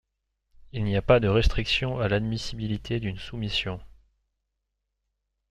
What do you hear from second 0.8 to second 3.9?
n'y a pas de restriction à l'admissibilité d'une soumission.